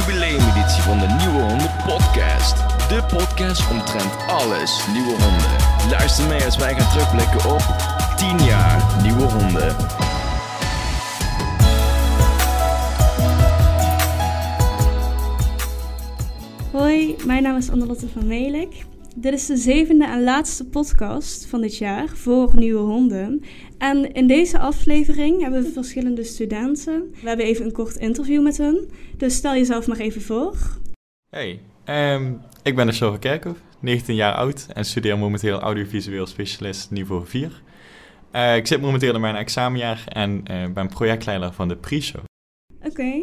[0.00, 2.56] jubileumeditie van de Nieuwe Honden Podcast.
[2.88, 5.90] De podcast omtrent alles nieuwe honden.
[5.90, 7.62] Luister mee als wij gaan terugblikken op
[8.16, 9.76] 10 jaar nieuwe honden.
[16.72, 18.84] Hoi, mijn naam is Annelotte van Melik.
[19.16, 23.42] Dit is de zevende en laatste podcast van dit jaar voor nieuwe honden.
[23.78, 27.10] En in deze aflevering hebben we verschillende studenten.
[27.22, 28.88] We hebben even een kort interview met hen.
[29.16, 30.56] Dus stel jezelf maar even voor.
[31.30, 32.32] Hey, ehm,
[32.62, 37.62] ik ben Ashova Kerkhoff, 19 jaar oud en studeer momenteel audiovisueel specialist niveau 4.
[38.30, 42.22] Eh, ik zit momenteel in mijn examenjaar en eh, ben projectleider van de pre-show.
[42.82, 43.22] Oké,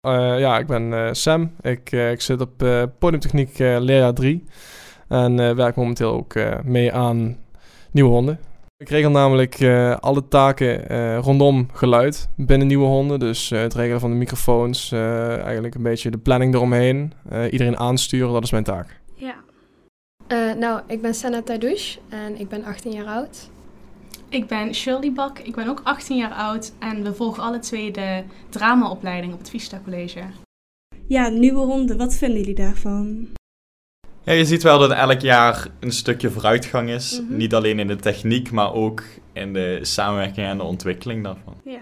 [0.00, 1.50] Eh, ja, ik ben eh, Sam.
[1.60, 2.56] Ik, eh, ik zit op
[2.98, 4.44] podiumtechniek leerjaar 3.
[5.08, 7.36] En eh, werk momenteel ook eh, mee aan
[7.90, 8.38] nieuwe honden.
[8.76, 13.18] Ik regel namelijk eh, alle taken eh, rondom geluid binnen nieuwe honden.
[13.18, 17.12] Dus eh, het regelen van de microfoons, eh, eigenlijk een beetje de planning eromheen.
[17.28, 19.00] Eh, iedereen aansturen, dat is mijn taak.
[19.14, 19.34] ja.
[20.26, 23.50] Eh, nou, ik ben Senna Taidouche en ik ben 18 jaar oud.
[24.28, 27.90] Ik ben Shirley Bak, ik ben ook 18 jaar oud en we volgen alle twee
[27.90, 30.20] de dramaopleiding op het Vista College.
[31.06, 33.28] Ja, nieuwe honden, wat vinden jullie daarvan?
[34.22, 37.22] Ja, je ziet wel dat elk jaar een stukje vooruitgang is.
[37.22, 37.36] Mhm.
[37.36, 39.02] Niet alleen in de techniek, maar ook
[39.32, 41.54] in de samenwerking en de ontwikkeling daarvan.
[41.64, 41.80] Ja.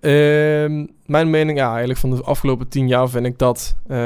[0.00, 3.96] Ehm, mijn mening, ja, eigenlijk van de afgelopen tien jaar vind ik dat eh,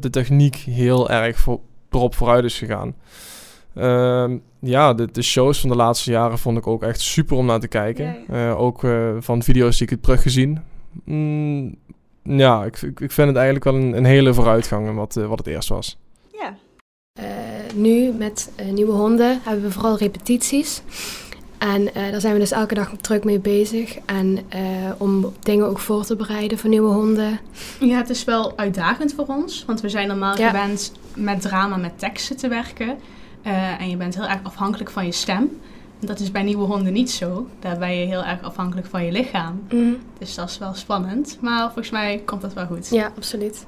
[0.00, 2.94] de techniek heel erg voor, erop vooruit is gegaan.
[3.74, 7.46] Ehm, ja, de, de shows van de laatste jaren vond ik ook echt super om
[7.46, 8.04] naar te kijken.
[8.28, 10.58] Ja, Eh, ook eh, van video's die ik heb teruggezien.
[11.04, 11.74] Mm,
[12.22, 15.46] ja, ik, ik, vind het eigenlijk wel een, een hele vooruitgang in wat, wat het
[15.46, 15.98] eerst was.
[17.74, 20.82] Nu met eh, nieuwe honden hebben we vooral repetities.
[21.58, 23.98] En eh, daar zijn we dus elke dag druk mee bezig.
[24.06, 24.60] En eh,
[24.98, 27.40] om dingen ook voor te bereiden voor nieuwe honden.
[27.80, 30.50] Ja, het is wel uitdagend voor ons, want we zijn normaal Ja.
[30.50, 32.98] gewend met drama, met teksten te werken.
[33.42, 35.60] Eh, en je bent heel erg afhankelijk van je stem.
[35.98, 37.46] Dat is bij nieuwe honden niet zo.
[37.58, 39.62] Daar ben je heel erg afhankelijk van je lichaam.
[40.18, 41.38] Dus dat is wel spannend.
[41.40, 42.88] Maar volgens mij komt dat wel goed.
[42.90, 43.64] Ja, absoluut.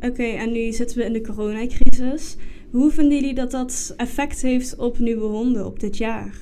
[0.00, 2.36] Oké, en nu zitten we in de coronacrisis.
[2.74, 6.34] Hoe vinden jullie dat dat effect heeft op nieuwe honden op dit jaar?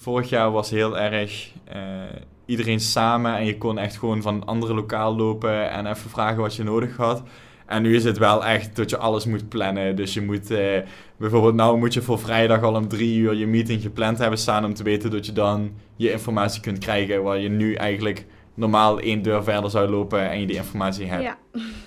[0.00, 2.02] Vorig jaar was heel erg eh,
[2.46, 6.40] iedereen samen en je kon echt gewoon van een andere lokaal lopen en even vragen
[6.40, 7.22] wat je nodig had.
[7.66, 9.96] En nu is het wel echt dat je alles moet plannen.
[9.96, 10.78] Dus je moet eh,
[11.16, 14.64] bijvoorbeeld, nou moet je voor vrijdag al om drie uur je meeting gepland hebben staan
[14.64, 17.22] om te weten dat je dan je informatie kunt krijgen.
[17.22, 21.22] Waar je nu eigenlijk normaal één deur verder zou lopen en je die informatie hebt.
[21.22, 21.38] Ja.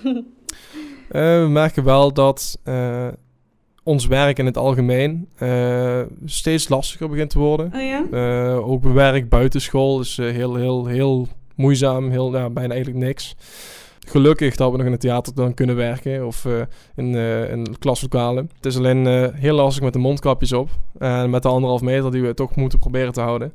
[1.10, 3.08] Eh, we merken wel dat eh,
[3.82, 7.72] ons werk in het algemeen eh, steeds lastiger begint te worden.
[7.74, 8.04] Oh ja?
[8.10, 12.10] Eh, ook werk buitenschool is heel, heel, heel moeizaam.
[12.10, 13.36] Heel, ja, bijna eigenlijk niks.
[14.08, 16.60] Gelukkig dat we nog in het theater dan kunnen werken of eh,
[16.96, 18.50] in, eh, in klaslokalen.
[18.56, 20.68] Het is alleen eh, heel lastig met de mondkapjes op
[20.98, 23.52] en met de anderhalf meter die we toch moeten proberen te houden.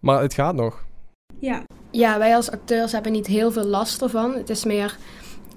[0.00, 0.84] Maar het gaat nog.
[1.38, 1.62] Ja.
[1.90, 4.34] Ja, wij als acteurs hebben niet heel veel last ervan.
[4.34, 4.96] Het is meer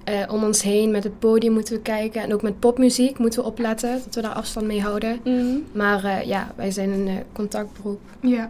[0.08, 2.22] eh, om ons heen met het podium moeten we kijken.
[2.22, 5.20] En ook met popmuziek moeten we opletten dat we daar afstand mee houden.
[5.24, 5.56] Mhm.
[5.72, 8.00] Maar eh, ja, wij zijn een eh, contactberoep.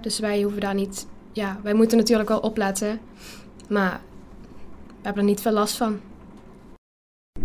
[0.00, 1.06] Dus wij hoeven daar niet...
[1.32, 3.00] Ja, wij moeten natuurlijk wel opletten.
[3.68, 4.00] Maar
[4.86, 6.00] we hebben er niet veel last van.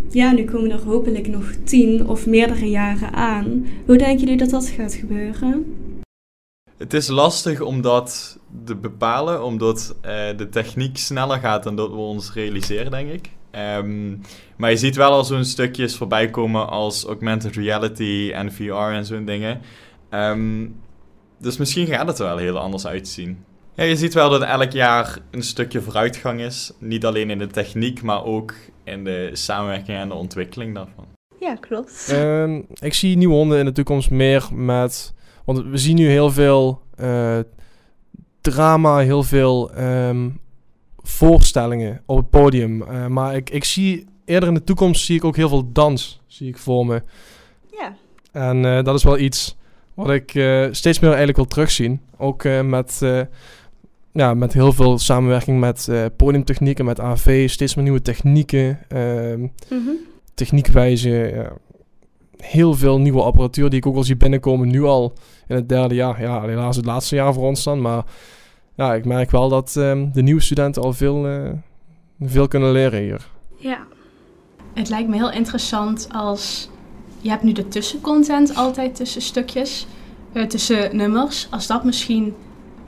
[0.09, 3.67] Ja, nu komen er hopelijk nog tien of meerdere jaren aan.
[3.85, 5.75] Hoe denken jullie dat dat gaat gebeuren?
[6.77, 11.89] Het is lastig om dat te bepalen, omdat eh, de techniek sneller gaat dan dat
[11.89, 13.29] we ons realiseren, denk ik.
[13.53, 14.15] Ehm,
[14.57, 19.05] maar je ziet wel al zo'n stukjes voorbij komen als augmented reality en VR en
[19.05, 19.61] zo'n dingen.
[20.09, 20.67] Ehm,
[21.37, 23.43] dus misschien gaat het er wel heel anders uitzien.
[23.75, 26.71] Ja, je ziet wel dat elk jaar een stukje vooruitgang is.
[26.79, 28.53] Niet alleen in de techniek, maar ook
[28.83, 31.05] in de samenwerking en de ontwikkeling daarvan.
[31.39, 32.09] Ja, klopt.
[32.11, 35.13] Ehm, ik zie nieuwe honden in de toekomst meer met.
[35.45, 37.39] Want we zien nu heel veel eh,
[38.41, 40.29] drama, heel veel ehm,
[41.03, 42.81] voorstellingen op het podium.
[42.81, 46.21] Eh, maar ik, ik zie eerder in de toekomst zie ik ook heel veel dans
[46.27, 47.01] zie ik voor me.
[47.71, 47.95] Ja.
[48.31, 49.57] En eh, dat is wel iets
[49.93, 52.01] wat ik eh, steeds meer eigenlijk wil terugzien.
[52.17, 53.01] Ook met,
[54.11, 58.79] ja, met heel veel samenwerking met podiumtechnieken, met AV, steeds meer nieuwe technieken.
[58.87, 59.39] ehm,
[59.69, 59.89] Mhm.
[60.33, 61.31] techniekwijze
[62.37, 65.13] heel veel nieuwe apparatuur die ik ook al zie binnenkomen nu al
[65.47, 66.21] in het derde jaar.
[66.21, 68.03] Ja, helaas het laatste jaar voor ons dan, maar
[68.75, 71.49] ja, ik merk wel dat ehm, de nieuwe studenten al veel, eh,
[72.21, 73.27] veel kunnen leren hier.
[73.57, 73.77] Ja.
[74.73, 76.69] Het lijkt me heel interessant als...
[77.19, 79.87] Je hebt nu de tussencontent altijd tussen stukjes,
[80.31, 81.47] eh, tussen nummers.
[81.51, 82.33] Als dat misschien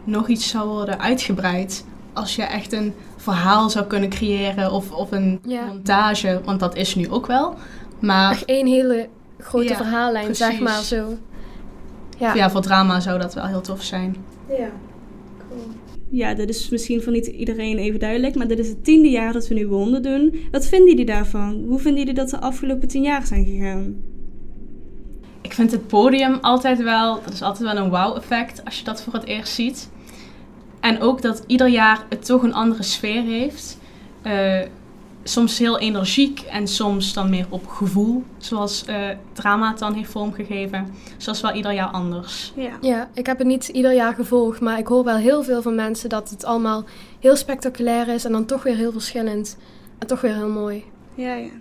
[0.04, 5.12] nog iets zou worden uitgebreid als je echt een verhaal zou kunnen creëren of, of
[5.12, 5.66] een Ja.
[5.66, 7.56] montage, want dat is nu ook wel.
[8.00, 9.08] Maar Echt één hele
[9.40, 11.18] grote Ja, verhaallijn, zeg maar zo.
[12.18, 12.34] Ja.
[12.34, 14.16] ja, voor drama zou dat wel heel tof zijn.
[14.58, 14.70] Ja.
[16.10, 19.34] Ja, dit is misschien voor niet iedereen even duidelijk, maar dit is het tiende jaar
[19.34, 20.36] dat we nu honden doen.
[20.52, 21.64] Wat vinden jullie daarvan?
[21.68, 23.96] Hoe vinden jullie dat de afgelopen tien jaar zijn gegaan?
[25.42, 29.04] Ik vind het podium altijd wel, dat is altijd wel een wow-effect als je dat
[29.04, 29.90] voor het eerst ziet.
[30.80, 33.78] En ook dat ieder jaar het toch een andere sfeer heeft.
[34.22, 34.60] Eh,
[35.28, 40.12] soms heel energiek en soms dan meer op gevoel, zoals eh, drama het dan heeft
[40.12, 40.94] vormgegeven.
[41.18, 42.54] Zoals wel ieder jaar anders.
[42.56, 42.72] Ja.
[42.82, 45.76] Ja, ik heb het niet ieder jaar gevolgd, maar ik hoor wel heel veel van
[45.76, 46.84] mensen dat het allemaal
[47.20, 49.58] heel spectaculair is en dan toch weer heel verschillend.
[50.00, 50.84] En toch weer heel mooi.
[51.16, 51.52] Ja, ja.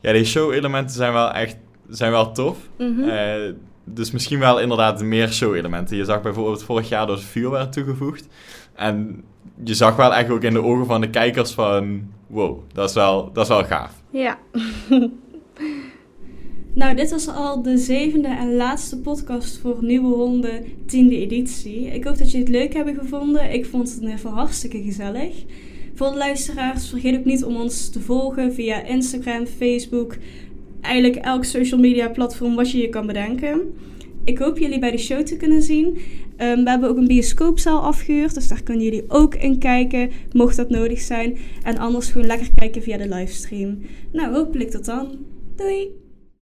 [0.00, 1.56] Ja, die show-elementen zijn wel echt
[1.88, 2.56] zijn wel tof.
[2.78, 3.08] Mhm.
[3.08, 3.52] Eh,
[3.84, 5.96] dus misschien wel inderdaad meer show-elementen.
[5.96, 8.26] Je zag bijvoorbeeld vorig jaar dat vuur werd toegevoegd.
[8.74, 9.24] En
[9.64, 12.02] je zag wel echt ook in de ogen van de kijkers van...
[12.26, 14.02] Wow, dat is wel, dat is wel gaaf.
[14.10, 14.38] Ja.
[16.74, 21.86] nou, dit was al de zevende en laatste podcast voor Nieuwe Honden, tiende editie.
[21.86, 23.52] Ik hoop dat jullie het leuk hebben gevonden.
[23.52, 25.44] Ik vond het geval hartstikke gezellig.
[25.94, 30.16] Voor de luisteraars, vergeet ook niet om ons te volgen via Instagram, Facebook,
[30.80, 33.74] eigenlijk elk social media platform wat je je kan bedenken.
[34.24, 35.98] Ik hoop jullie bij de show te kunnen zien.
[36.36, 40.56] Ehm, we hebben ook een bioscoopzaal afgehuurd, dus daar kunnen jullie ook in kijken, mocht
[40.56, 41.38] dat nodig zijn.
[41.62, 43.78] En anders gewoon lekker kijken via de livestream.
[44.12, 45.18] Nou, hopelijk tot dan.
[45.56, 46.01] Doei!